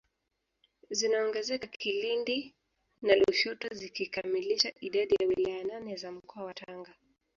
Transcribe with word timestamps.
zinaongezeka 0.89 1.67
Kilindi 1.81 2.55
na 3.01 3.13
Lushoto 3.15 3.67
zikikamilisha 3.75 4.73
idadi 4.79 5.15
ya 5.19 5.27
wilaya 5.27 5.63
nane 5.63 5.95
za 5.95 6.11
mkoa 6.11 6.43
wa 6.43 6.53
Tanga 6.53 6.93